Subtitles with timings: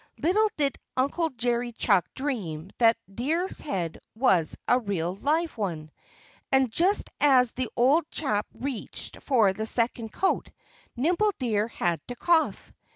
[0.17, 5.91] Little did Uncle Jerry Chuck dream that the Deer's head was a real, live one.
[6.51, 10.49] And just as the old chap reached for the second coat
[10.95, 12.73] Nimble Deer had to cough.